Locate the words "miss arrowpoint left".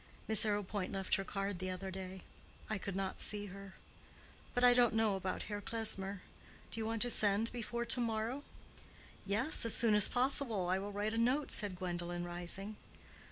0.27-1.13